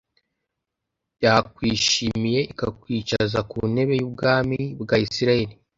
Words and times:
yakwishimiye 1.23 2.39
ikakwicaza 2.51 3.39
ku 3.49 3.59
ntebe 3.71 3.93
y'ubwami 4.01 4.59
bwa 4.81 4.97
isirayeli 5.05 5.53